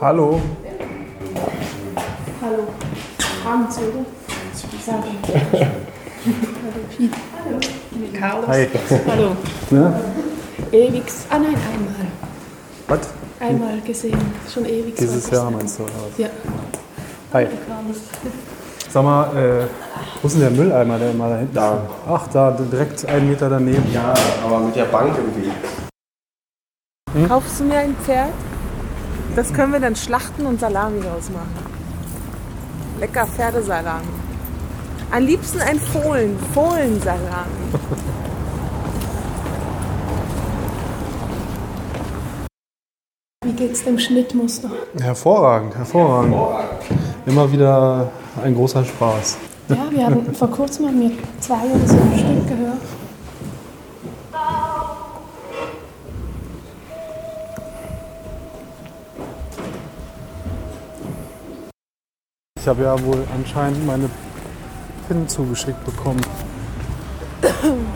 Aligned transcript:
Hallo. 0.00 0.40
Hallo. 2.42 2.66
Abends, 3.46 3.78
oder? 3.78 4.04
Hallo, 4.86 5.04
Piet. 6.96 7.12
Hallo. 7.44 7.60
Carlos. 8.18 8.48
Hi. 8.48 8.68
Hallo. 9.08 9.36
Ne? 9.70 10.00
Ewig. 10.72 11.04
Ah 11.30 11.38
nein, 11.38 11.54
einmal. 11.54 12.06
Was? 12.88 13.08
Einmal 13.40 13.80
gesehen. 13.82 14.18
Schon 14.52 14.64
ewig. 14.64 14.96
Dieses 14.96 15.30
Jahr 15.30 15.50
meinst 15.50 15.78
du? 15.78 15.84
Oder 15.84 15.92
was? 15.92 16.18
Ja. 16.18 16.28
Hi. 17.32 17.46
Sag 18.90 19.04
mal, 19.04 19.36
äh, 19.36 19.66
wo 20.20 20.26
ist 20.26 20.34
denn 20.34 20.42
der 20.42 20.50
Mülleimer, 20.50 20.98
der 20.98 21.10
immer 21.12 21.28
da 21.28 21.38
hinten 21.38 21.54
Da. 21.54 21.82
Ach, 22.08 22.26
da, 22.28 22.50
direkt 22.50 23.06
einen 23.06 23.28
Meter 23.28 23.48
daneben. 23.48 23.92
Ja, 23.92 24.12
aber 24.44 24.58
mit 24.60 24.74
der 24.76 24.84
Bank 24.86 25.16
irgendwie. 25.16 25.52
Kaufst 27.28 27.60
du 27.60 27.64
mir 27.64 27.78
ein 27.78 27.96
Pferd? 27.96 28.32
Das 29.36 29.52
können 29.52 29.72
wir 29.72 29.80
dann 29.80 29.96
schlachten 29.96 30.46
und 30.46 30.60
Salami 30.60 31.00
draus 31.00 31.30
machen. 31.30 31.74
Lecker 33.00 33.26
Pferdesalami. 33.26 34.06
Am 35.10 35.24
liebsten 35.24 35.60
ein 35.60 35.78
Fohlen, 35.78 36.38
Fohlensalami. 36.52 37.24
Wie 43.44 43.52
geht's 43.52 43.84
dem 43.84 43.98
Schnittmuster? 43.98 44.70
Hervorragend, 45.00 45.76
hervorragend. 45.76 46.34
Immer 47.26 47.52
wieder 47.52 48.10
ein 48.42 48.54
großer 48.54 48.84
Spaß. 48.84 49.38
Ja, 49.68 49.76
wir 49.90 50.06
haben 50.06 50.34
vor 50.34 50.50
kurzem 50.50 50.86
haben 50.86 51.00
wir 51.00 51.10
zwei 51.40 51.54
oder 51.54 51.86
so 51.86 51.96
ein 51.96 52.18
Stück 52.18 52.48
gehört. 52.48 52.80
Ich 62.64 62.68
habe 62.68 62.82
ja 62.82 62.98
wohl 63.04 63.22
anscheinend 63.36 63.86
meine 63.86 64.08
PIN 65.06 65.28
zugeschickt 65.28 65.84
bekommen. 65.84 66.22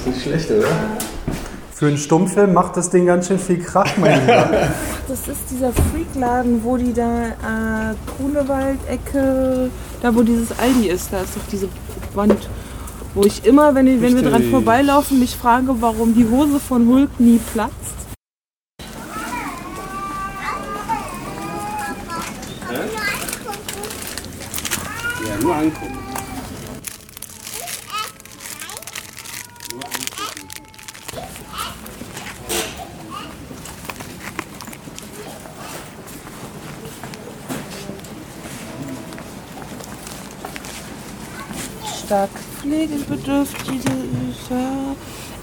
Ist 0.00 0.06
nicht 0.06 0.22
schlecht, 0.22 0.50
oder? 0.50 0.66
Für 1.74 1.88
einen 1.88 1.98
Stummfilm 1.98 2.54
macht 2.54 2.74
das 2.74 2.88
Ding 2.88 3.04
ganz 3.04 3.28
schön 3.28 3.38
viel 3.38 3.62
Krach, 3.62 3.98
mein 3.98 4.20
Lieber. 4.20 4.50
Das 5.08 5.28
ist 5.28 5.50
dieser 5.50 5.72
Freakladen, 5.72 6.62
wo 6.62 6.76
die 6.76 6.94
da 6.94 7.26
äh, 7.26 7.94
Grunewald-Ecke, 8.16 9.68
da 10.00 10.14
wo 10.14 10.22
dieses 10.22 10.56
Aldi 10.58 10.88
ist, 10.88 11.12
da 11.12 11.20
ist 11.20 11.36
doch 11.36 11.42
diese 11.50 11.68
Wand, 12.14 12.48
wo 13.14 13.24
ich 13.24 13.44
immer, 13.44 13.74
wenn, 13.74 13.88
ich, 13.88 14.00
wenn 14.00 14.14
wir 14.14 14.22
dran 14.22 14.44
vorbeilaufen, 14.44 15.18
mich 15.18 15.36
frage, 15.36 15.74
warum 15.80 16.14
die 16.14 16.26
Hose 16.30 16.60
von 16.60 16.86
Hulk 16.86 17.10
nie 17.18 17.40
platzt. 17.52 17.74
Ja, 25.26 25.42
nur 25.42 25.54
angucken. 25.56 26.09
Stark 42.10 42.30
pflegebedürftige. 42.58 43.88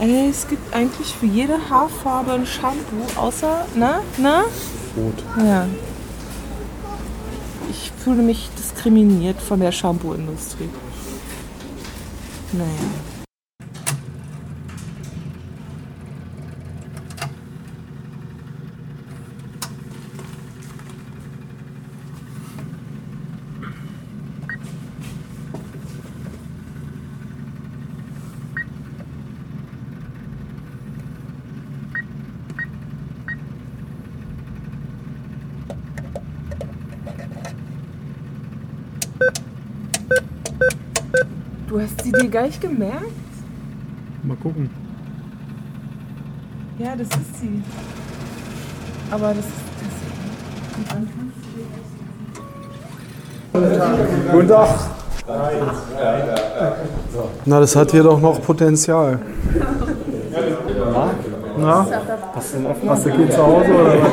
Äh, 0.02 0.30
es 0.30 0.46
gibt 0.50 0.74
eigentlich 0.74 1.08
für 1.08 1.26
jede 1.26 1.58
Haarfarbe 1.70 2.34
ein 2.34 2.46
Shampoo, 2.46 3.06
außer, 3.16 3.66
na, 3.74 4.02
na? 4.18 4.42
Rot. 4.98 5.24
Ja. 5.46 5.66
Ich 7.70 7.94
fühle 8.04 8.22
mich 8.22 8.50
diskriminiert 8.58 9.42
von 9.42 9.62
der 9.62 9.72
Shampoo-Industrie. 9.72 10.70
Naja. 12.52 13.17
Du 41.78 41.84
hast 41.84 42.02
sie 42.02 42.12
dir 42.12 42.28
gleich 42.28 42.60
gemerkt? 42.60 43.06
Mal 44.24 44.36
gucken. 44.38 44.68
Ja, 46.80 46.96
das 46.96 47.08
ist 47.08 47.40
sie. 47.40 47.62
Aber 49.12 49.28
das 49.28 49.46
ist 49.46 49.54
das. 53.54 54.32
Guten 54.32 54.48
Tag. 54.48 54.70
Na, 57.46 57.60
das 57.60 57.76
hat 57.76 57.92
hier 57.92 58.02
doch 58.02 58.20
noch 58.20 58.42
Potenzial. 58.42 59.20
Na? 61.60 61.86
Hast 62.34 62.56
du, 62.56 62.90
hast 62.90 63.06
du 63.06 63.12
Kind 63.12 63.32
zu 63.32 63.46
Hause 63.46 63.72
oder 63.72 64.02
was? 64.02 64.12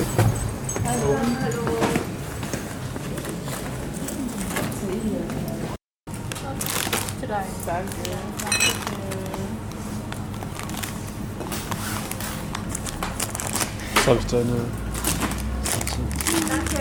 Jetzt 13.94 14.06
habe 14.06 14.18
ich 14.20 14.26
deine. 14.26 14.44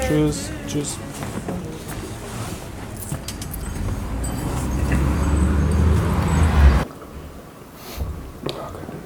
Tschüss. 0.07 0.51
Tschüss. 0.67 0.97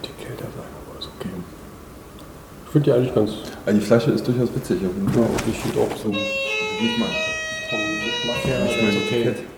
die 0.04 0.24
kälter 0.24 0.44
sein, 0.44 0.66
aber 0.86 1.00
ist 1.00 1.10
okay. 1.18 1.30
Ich 2.66 2.72
finde 2.72 2.84
die 2.84 2.92
eigentlich 2.92 3.16
ganz. 3.16 3.32
Also 3.66 3.80
die 3.80 3.86
Flasche 3.86 4.12
ist 4.12 4.28
durchaus 4.28 4.50
witzig. 4.54 4.82
Ja, 4.82 4.90
ich 5.50 5.58
finde 5.58 5.80
auch 5.80 5.96
so 5.96 6.10
Nicht 6.10 7.00
mal. 7.00 7.08
vom 7.70 7.80
Geschmack 8.04 8.44
her 8.44 8.66
Ich 8.66 8.76
ganz 8.76 8.82
meine, 8.82 8.98
okay. 8.98 9.57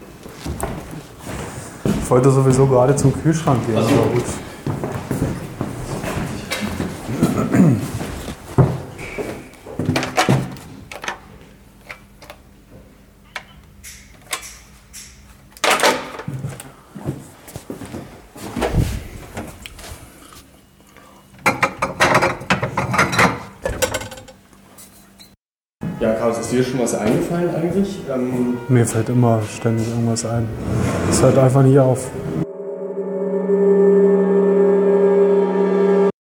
Ich 2.09 2.11
wollte 2.11 2.31
sowieso 2.31 2.65
gerade 2.65 2.95
zum 2.95 3.13
Kühlschrank 3.21 3.63
gehen, 3.67 3.77
aber 3.77 3.87
gut. 3.87 4.23
Ja, 25.99 26.13
Carlos, 26.13 26.39
ist 26.39 26.51
dir 26.51 26.63
schon 26.63 26.79
was 26.79 26.95
eingefallen 26.95 27.53
eigentlich? 27.53 27.99
Ähm, 28.09 28.57
Mir 28.69 28.85
fällt 28.85 29.09
immer 29.09 29.41
ständig 29.41 29.89
irgendwas 29.89 30.25
ein. 30.25 30.47
Es 31.09 31.21
hört 31.21 31.37
einfach 31.37 31.61
nicht 31.61 31.77
auf. 31.77 32.09